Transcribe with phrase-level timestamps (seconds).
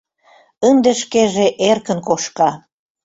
[0.69, 2.49] Ынде шкеже эркын кошка.